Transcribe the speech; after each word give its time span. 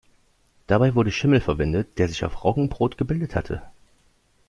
Dabei 0.65 0.95
wurde 0.95 1.11
Schimmel 1.11 1.41
verwendet, 1.41 1.99
der 1.99 2.07
sich 2.09 2.25
auf 2.25 2.43
Roggenbrot 2.43 2.97
gebildet 2.97 3.35
hatte. 3.35 3.61